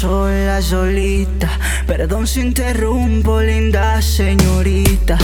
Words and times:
sola, 0.00 0.62
solita. 0.62 1.50
Perdón 1.86 2.26
si 2.26 2.40
interrumpo, 2.40 3.42
linda 3.42 4.00
señorita. 4.00 5.18